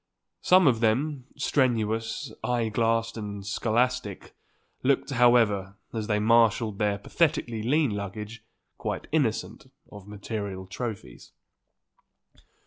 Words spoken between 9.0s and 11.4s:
innocent of material trophies.